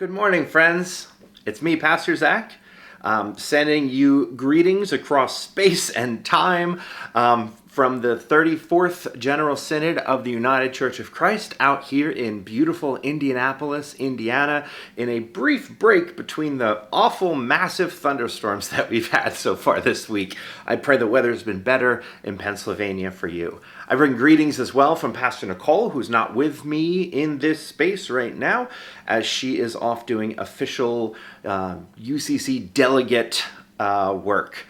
[0.00, 1.08] Good morning, friends.
[1.44, 2.54] It's me, Pastor Zack,
[3.02, 6.80] um, sending you greetings across space and time
[7.14, 12.42] um, from the 34th General Synod of the United Church of Christ out here in
[12.42, 19.34] beautiful Indianapolis, Indiana, in a brief break between the awful, massive thunderstorms that we've had
[19.34, 20.36] so far this week.
[20.66, 23.60] I pray the weather's been better in Pennsylvania for you.
[23.86, 28.10] I bring greetings as well from Pastor Nicole, who's not with me in this space
[28.10, 28.68] right now,
[29.06, 31.14] as she is off doing official
[31.44, 33.44] uh, UCC delegate
[33.78, 34.66] uh, work.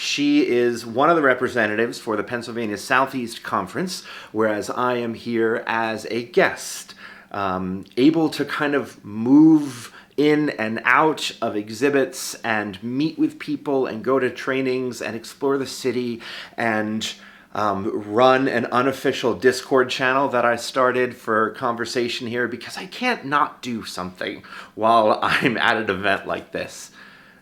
[0.00, 5.62] She is one of the representatives for the Pennsylvania Southeast Conference, whereas I am here
[5.66, 6.94] as a guest,
[7.30, 13.84] um, able to kind of move in and out of exhibits and meet with people
[13.84, 16.22] and go to trainings and explore the city
[16.56, 17.12] and
[17.52, 23.26] um, run an unofficial Discord channel that I started for conversation here because I can't
[23.26, 24.44] not do something
[24.74, 26.90] while I'm at an event like this.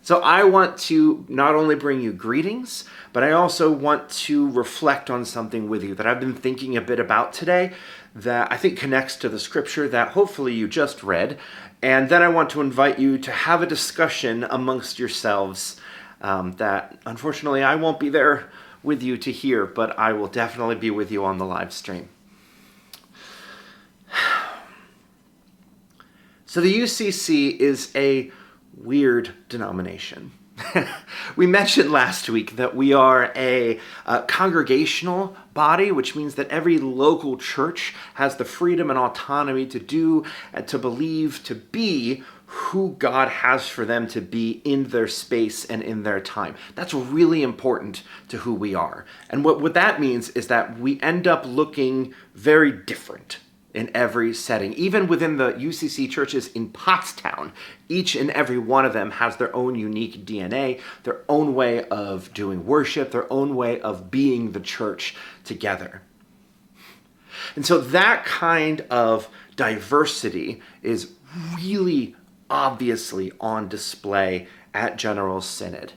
[0.09, 5.10] So I want to not only bring you greetings, but I also want to reflect
[5.10, 7.74] on something with you that I've been thinking a bit about today
[8.15, 11.38] that I think connects to the scripture that hopefully you just read.
[11.82, 15.79] And then I want to invite you to have a discussion amongst yourselves
[16.23, 18.49] um, that unfortunately I won't be there
[18.82, 22.09] with you to hear, but I will definitely be with you on the live stream.
[26.47, 28.32] So the UCC is a
[28.82, 30.32] weird denomination.
[31.37, 36.79] we mentioned last week that we are a, a, congregational body, which means that every
[36.79, 42.96] local church has the freedom and autonomy to do and to believe, to be who
[42.98, 46.54] God has for them to be in their space and in their time.
[46.74, 49.04] That's really important to who we are.
[49.29, 53.38] And what, what that means is that we end up looking very different
[53.74, 54.73] in every setting.
[54.74, 57.52] Even within the UCC churches in Pottstown,
[57.88, 62.33] each and every one of them has their own unique DNA, their own way of
[62.33, 66.03] doing worship, their own way of being the church together.
[67.54, 71.12] And so that kind of diversity is
[71.56, 72.16] really
[72.48, 75.92] obviously on display at General Synod.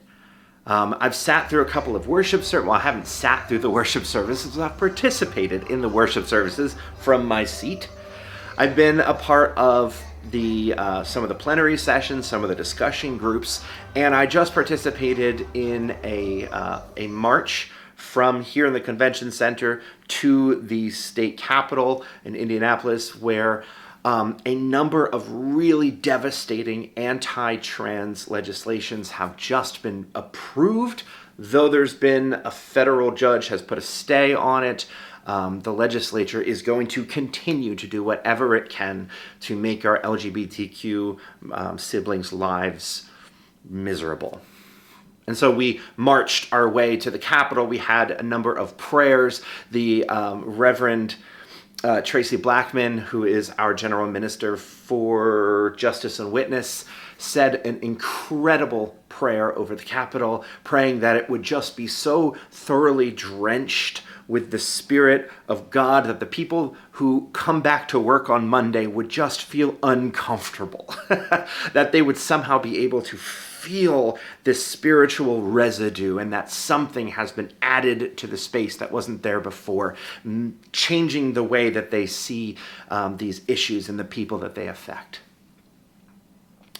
[0.66, 2.67] Um, I've sat through a couple of worship services.
[2.67, 7.25] Well, I haven't sat through the worship services, I've participated in the worship services from
[7.25, 7.89] my seat.
[8.57, 12.55] I've been a part of the uh, some of the plenary sessions, some of the
[12.55, 13.63] discussion groups,
[13.95, 19.81] and I just participated in a uh, a march from here in the convention center
[20.07, 23.63] to the state capitol in Indianapolis, where
[24.03, 31.03] um, a number of really devastating anti trans legislations have just been approved,
[31.38, 34.88] though there's been a federal judge has put a stay on it.
[35.28, 39.09] Um, the legislature is going to continue to do whatever it can
[39.41, 41.19] to make our LGBTQ
[41.51, 43.07] um, siblings' lives
[43.69, 44.41] miserable.
[45.28, 47.68] And so we marched our way to the Capitol.
[47.68, 49.44] We had a number of prayers.
[49.69, 51.16] The um, Reverend
[51.84, 56.86] uh, Traci Blackmon, who is our general minister for justice and witness,
[57.18, 63.11] said an incredible prayer over the Capitol, praying that it would just be so thoroughly
[63.11, 68.47] drenched with the Spirit of God that the people who come back to work on
[68.47, 75.43] Monday would just feel uncomfortable, that they would somehow be able to feel this spiritual
[75.43, 79.95] residue and that something has been added to the space that wasn't there before,
[80.71, 82.57] changing the way that they see
[82.89, 85.19] um, these issues and the people that they affect.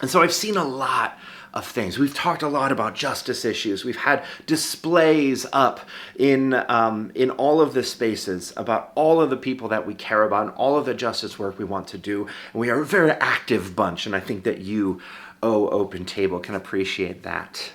[0.02, 1.20] And so I've seen a lot
[1.54, 2.00] of things.
[2.00, 3.84] We've talked a lot about justice issues.
[3.84, 5.82] We've had displays up
[6.18, 10.24] in um, in all of the spaces about all of the people that we care
[10.24, 12.28] about and all of the justice work we want to do.
[12.54, 15.02] And we are a very active bunch, and I think that you
[15.44, 17.72] oh, open table can appreciate that.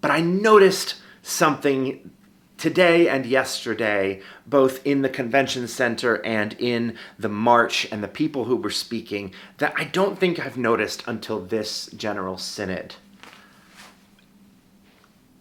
[0.00, 2.10] But I noticed something
[2.58, 8.44] today and yesterday, both in the convention center and in the march and the people
[8.44, 12.96] who were speaking, that I don't think I've noticed until this General Synod.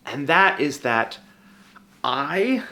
[0.05, 1.17] And that is that
[2.03, 2.63] I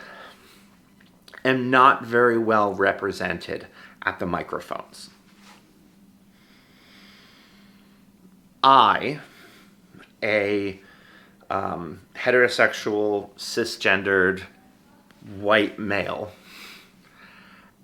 [1.43, 3.67] am not very well represented
[4.03, 5.09] at the microphones.
[8.63, 9.19] I,
[10.23, 10.79] a
[11.49, 14.43] um, heterosexual, cisgendered,
[15.37, 16.31] white male,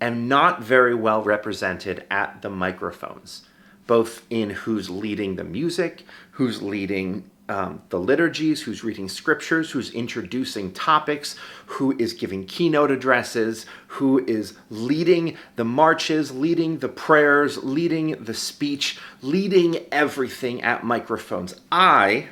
[0.00, 3.42] am not very well represented at the microphones,
[3.86, 9.90] both in who's leading the music, who's leading um, the liturgies, who's reading scriptures, who's
[9.90, 11.36] introducing topics,
[11.66, 18.34] who is giving keynote addresses, who is leading the marches, leading the prayers, leading the
[18.34, 21.54] speech, leading everything at microphones.
[21.70, 22.28] I,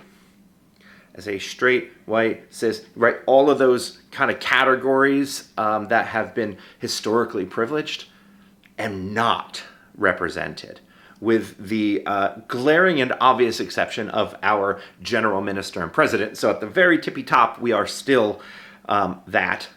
[1.20, 6.34] as a straight white cis, right, all of those kind of categories um, that have
[6.34, 8.06] been historically privileged,
[8.78, 9.62] am not
[9.99, 10.81] represented
[11.20, 16.38] with the uh, glaring and obvious exception of our general minister and president.
[16.38, 18.40] So at the very tippy top, we are still
[18.88, 19.69] um, that.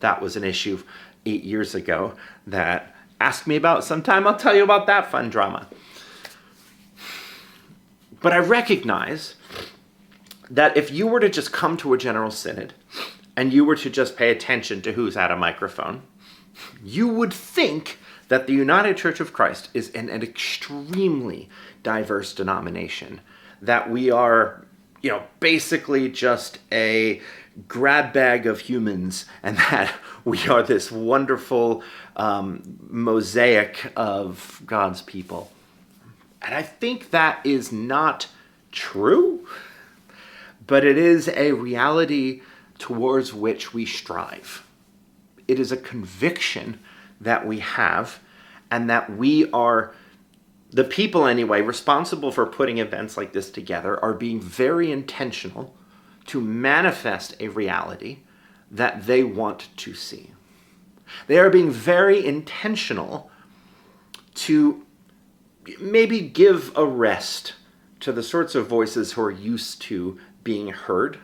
[0.00, 0.82] That was an issue
[1.26, 2.14] eight years ago
[2.46, 4.26] that ask me about sometime.
[4.26, 5.68] I'll tell you about that fun drama.
[8.22, 9.34] But I recognize
[10.50, 12.74] that if you were to just come to a general synod
[13.36, 16.02] and you were to just pay attention to who's at a microphone,
[16.82, 17.98] you would think
[18.28, 21.48] that the United Church of Christ is an, an extremely
[21.82, 23.20] diverse denomination,
[23.62, 24.66] that we are,
[25.02, 27.20] you know, basically just a
[27.66, 31.82] grab bag of humans, and that we are this wonderful
[32.16, 35.50] um, mosaic of God's people.
[36.42, 38.28] And I think that is not
[38.70, 39.46] true,
[40.68, 42.42] but it is a reality
[42.78, 44.64] towards which we strive.
[45.48, 46.78] It is a conviction
[47.20, 48.20] that we have
[48.70, 49.92] and that we are
[50.70, 55.74] the people anyway responsible for putting events like this together are being very intentional
[56.26, 58.18] to manifest a reality
[58.70, 60.32] that they want to see.
[61.26, 63.30] They are being very intentional
[64.34, 64.84] to
[65.80, 67.54] maybe give a rest
[68.00, 71.18] to the sorts of voices who are used to being heard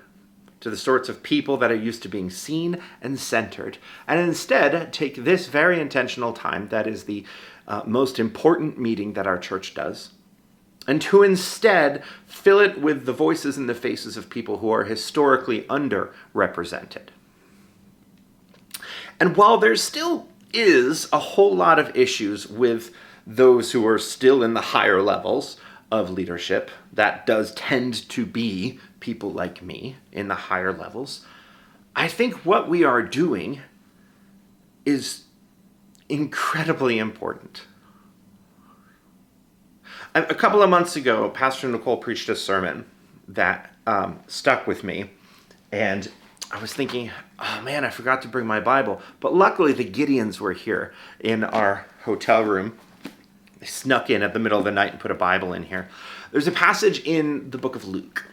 [0.60, 4.92] to the sorts of people that are used to being seen and centered, and instead
[4.92, 7.24] take this very intentional time that is the
[7.66, 10.10] uh, most important meeting that our church does,
[10.86, 14.84] and to instead fill it with the voices and the faces of people who are
[14.84, 17.08] historically underrepresented.
[19.18, 22.94] And while there still is a whole lot of issues with
[23.26, 25.56] those who are still in the higher levels
[25.90, 31.26] of leadership, that does tend to be people like me in the higher levels,
[31.94, 33.60] I think what we are doing
[34.86, 35.24] is
[36.08, 37.66] incredibly important.
[40.14, 42.86] A couple of months ago, Pastor Nicole preached a sermon
[43.28, 45.10] that um, stuck with me,
[45.70, 46.10] and
[46.50, 49.02] I was thinking, oh man, I forgot to bring my Bible.
[49.20, 52.78] But luckily, the Gideons were here in our hotel room.
[53.58, 55.88] They snuck in at the middle of the night and put a Bible in here.
[56.32, 58.30] There's a passage in the book of Luke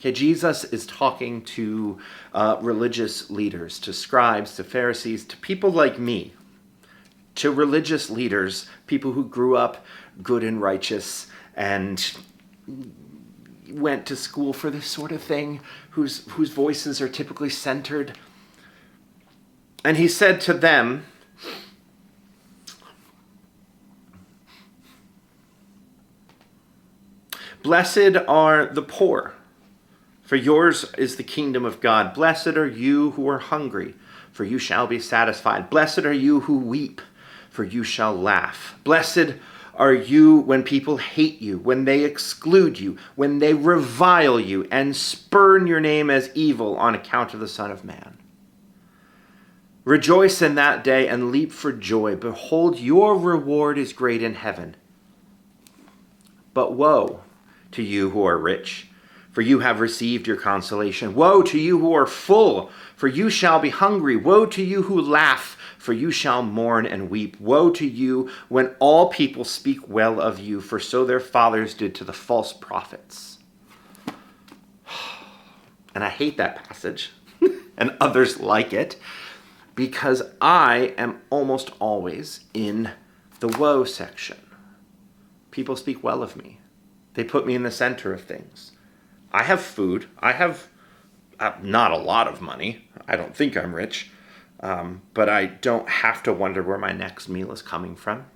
[0.00, 1.98] Okay, Jesus is talking to
[2.32, 6.32] uh, religious leaders, to scribes, to Pharisees, to people like me,
[7.34, 9.84] to religious leaders, people who grew up
[10.22, 12.16] good and righteous and
[13.68, 15.60] went to school for this sort of thing,
[15.90, 18.16] whose, whose voices are typically centered.
[19.84, 21.04] And he said to them,
[27.62, 29.34] Blessed are the poor
[30.30, 32.14] for yours is the kingdom of God.
[32.14, 33.96] Blessed are you who are hungry,
[34.30, 35.68] for you shall be satisfied.
[35.68, 37.00] Blessed are you who weep,
[37.50, 38.76] for you shall laugh.
[38.84, 39.34] Blessed
[39.74, 44.94] are you when people hate you, when they exclude you, when they revile you, and
[44.94, 48.16] spurn your name as evil on account of the Son of Man.
[49.82, 52.14] Rejoice in that day and leap for joy.
[52.14, 54.76] Behold, your reward is great in heaven.
[56.54, 57.24] But woe
[57.72, 58.86] to you who are rich
[59.32, 61.14] for you have received your consolation.
[61.14, 64.16] Woe to you who are full, for you shall be hungry.
[64.16, 67.38] Woe to you who laugh, for you shall mourn and weep.
[67.40, 71.94] Woe to you when all people speak well of you, for so their fathers did
[71.96, 73.38] to the false prophets.
[75.92, 77.10] And I hate that passage,
[77.76, 78.96] and others like it,
[79.74, 82.92] because I am almost always in
[83.40, 84.38] the woe section.
[85.50, 86.60] People speak well of me,
[87.14, 88.69] they put me in the center of things.
[89.32, 90.08] I have food.
[90.18, 90.68] I have
[91.38, 92.88] uh, not a lot of money.
[93.08, 94.10] I don't think I'm rich,
[94.60, 98.26] um, but I don't have to wonder where my next meal is coming from.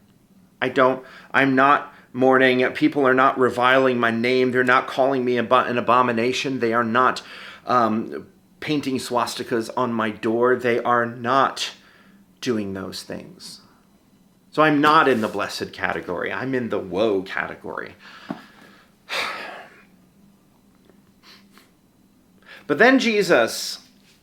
[0.60, 2.64] I don't, I'm not mourning.
[2.72, 4.52] People are not reviling my name.
[4.52, 5.46] They're not calling me an
[5.78, 6.60] abomination.
[6.60, 7.22] They are not
[7.66, 8.28] um,
[8.60, 10.56] painting swastikas on my door.
[10.56, 11.72] They are not
[12.40, 13.60] doing those things.
[14.50, 16.32] So I'm not in the blessed category.
[16.32, 17.96] I'm in the woe category.
[22.66, 23.80] But then Jesus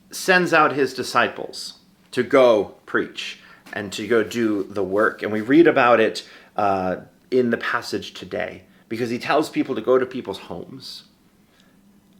[0.09, 1.79] sends out his disciples
[2.11, 3.39] to go preach
[3.73, 5.23] and to go do the work.
[5.23, 6.97] And we read about it uh,
[7.29, 11.03] in the passage today because he tells people to go to people's homes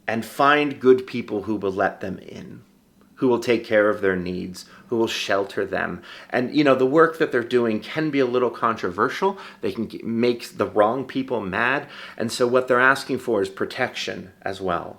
[0.06, 2.62] and find good people who will let them in,
[3.16, 6.02] who will take care of their needs, who will shelter them.
[6.30, 9.38] And, you know, the work that they're doing can be a little controversial.
[9.60, 11.88] They can make the wrong people mad.
[12.16, 14.98] And so what they're asking for is protection as well.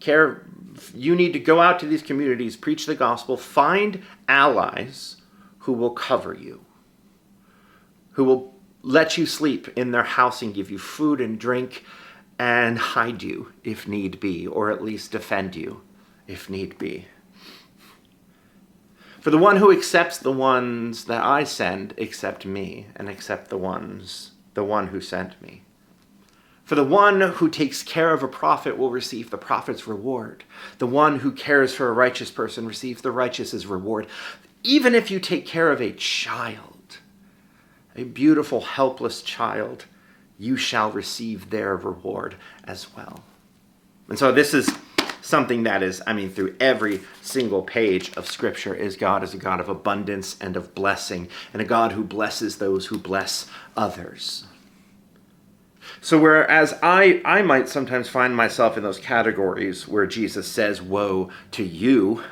[0.00, 0.46] Care,
[0.94, 5.16] you need to go out to these communities, preach the gospel, find allies
[5.60, 6.64] who will cover you,
[8.12, 11.84] who will let you sleep in their house and give you food and drink
[12.38, 15.82] and hide you if need be, or at least defend you
[16.26, 17.06] if need be.
[19.20, 23.58] For the one who accepts the ones that I send, accept me, and accept the
[23.58, 25.64] ones, the one who sent me.
[26.68, 30.44] For the one who takes care of a prophet will receive the prophet's reward.
[30.76, 34.06] The one who cares for a righteous person receives the righteous's reward.
[34.62, 36.98] Even if you take care of a child,
[37.96, 39.86] a beautiful, helpless child,
[40.38, 42.34] you shall receive their reward
[42.64, 43.24] as well.
[44.10, 44.70] And so this is
[45.22, 49.38] something that is, I mean, through every single page of Scripture, is God is a
[49.38, 54.44] God of abundance and of blessing, and a God who blesses those who bless others.
[56.00, 61.30] So whereas I, I might sometimes find myself in those categories where Jesus says, Woe
[61.52, 62.22] to you,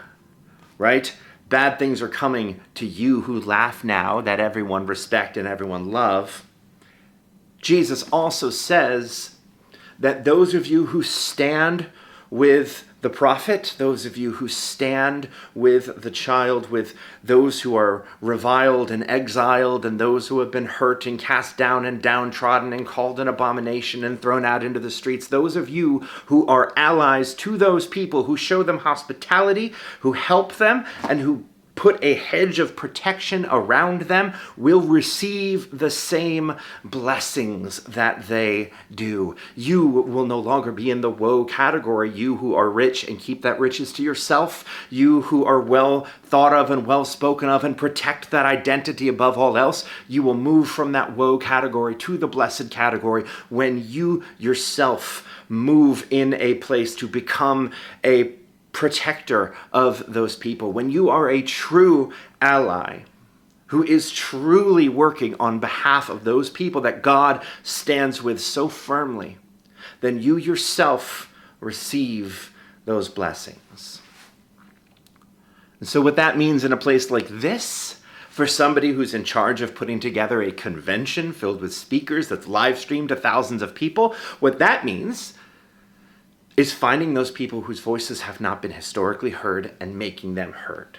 [0.78, 1.14] right?
[1.49, 6.44] Bad things are coming to you who laugh now that everyone respect and everyone love.
[7.61, 9.37] Jesus also says
[9.99, 11.87] that those of you who stand
[12.30, 18.05] with the prophet, those of you who stand with the child, with those who are
[18.21, 22.85] reviled and exiled, and those who have been hurt and cast down and downtrodden and
[22.85, 27.33] called an abomination and thrown out into the streets, those of you who are allies
[27.33, 31.45] to those people, who show them hospitality, who help them, and who
[31.76, 39.37] put a hedge of protection around them will receive the same blessings that they do.
[39.54, 43.42] You will no longer be in the woe category, you who are rich and keep
[43.42, 47.76] that riches to yourself, you who are well thought of and well spoken of and
[47.76, 49.85] protect that identity above all else.
[50.09, 56.06] You will move from that woe category to the blessed category when you yourself move
[56.11, 57.71] in a place to become
[58.02, 58.35] a
[58.76, 62.99] protector of those people, when you are a true ally
[63.68, 69.38] who is truly working on behalf of those people that God stands with so firmly,
[70.02, 72.52] then you yourself receive
[72.85, 74.02] those blessings.
[75.80, 79.62] And so, what that means in a place like this, for somebody who's in charge
[79.62, 84.14] of putting together a convention filled with speakers that's live streamed to thousands of people,
[84.38, 85.33] what that means
[86.57, 90.99] is finding those people whose voices have not been historically heard and making them heard,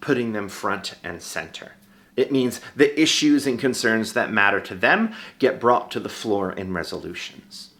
[0.00, 1.72] putting them front and center.
[2.16, 6.50] It means the issues and concerns that matter to them get brought to the floor
[6.50, 7.70] in resolutions.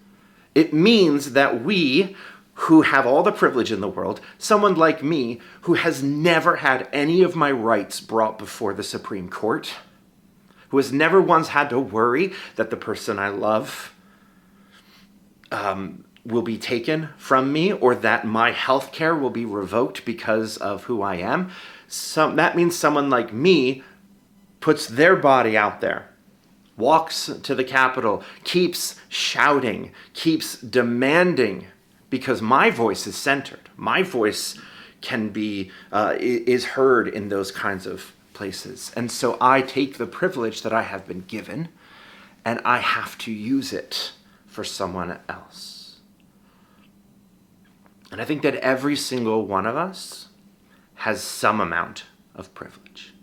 [0.54, 2.14] It means that we,
[2.54, 6.88] who have all the privilege in the world, someone like me who has never had
[6.92, 9.72] any of my rights brought before the Supreme Court,
[10.68, 13.94] who has never once had to worry that the person I love
[15.50, 20.56] um, will be taken from me or that my health care will be revoked because
[20.56, 21.50] of who I am.
[21.88, 23.82] Some, that means someone like me
[24.60, 26.08] puts their body out there,
[26.76, 31.66] walks to the Capitol, keeps shouting, keeps demanding,
[32.10, 33.68] because my voice is centered.
[33.76, 34.58] My voice
[35.00, 38.92] can be, uh, is heard in those kinds of places.
[38.96, 41.68] And so I take the privilege that I have been given
[42.44, 44.12] and I have to use it
[44.46, 45.85] for someone else.
[48.10, 50.28] And I think that every single one of us
[50.96, 53.14] has some amount of privilege.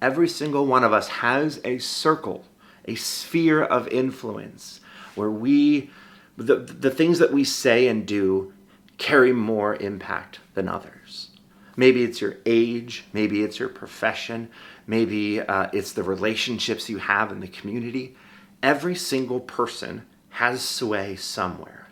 [0.00, 2.44] Every single one of us has a circle,
[2.84, 4.80] a sphere of influence
[5.14, 5.90] where we,
[6.36, 8.52] the, the things that we say and do
[8.98, 11.30] carry more impact than others.
[11.76, 14.50] Maybe it's your age, maybe it's your profession,
[14.86, 18.16] maybe uh, it's the relationships you have in the community.
[18.62, 21.87] Every single person has sway somewhere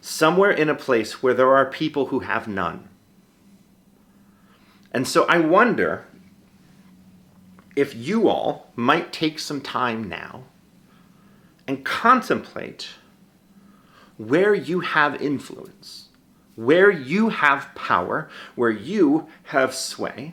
[0.00, 2.88] somewhere in a place where there are people who have none.
[4.92, 6.06] And so I wonder
[7.76, 10.44] if you all might take some time now
[11.66, 12.88] and contemplate
[14.16, 16.08] where you have influence,
[16.56, 20.32] where you have power, where you have sway.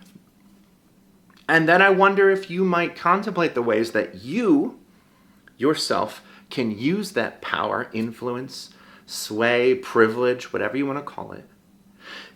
[1.47, 4.79] And then I wonder if you might contemplate the ways that you
[5.57, 8.71] yourself can use that power, influence,
[9.05, 11.47] sway, privilege, whatever you want to call it,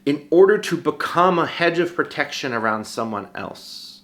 [0.06, 4.02] in order to become a hedge of protection around someone else,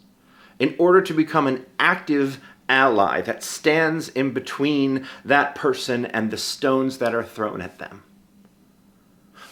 [0.59, 6.37] in order to become an active ally that stands in between that person and the
[6.37, 8.03] stones that are thrown at them.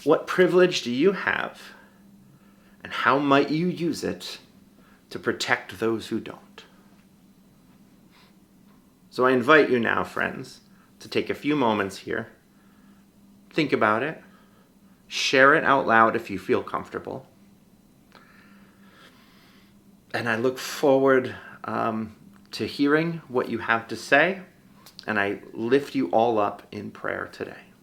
[0.02, 1.60] What privilege do you have?
[2.82, 4.38] And how might you use it
[5.10, 6.64] to protect those who don't?
[9.08, 10.60] So I invite you now, friends,
[10.98, 12.28] to take a few moments here,
[13.54, 14.22] think about it,
[15.06, 17.26] share it out loud if you feel comfortable.
[20.12, 21.34] And I look forward
[21.64, 22.14] um,
[22.52, 24.42] to hearing what you have to say,
[25.06, 27.73] and I lift you all up in prayer today.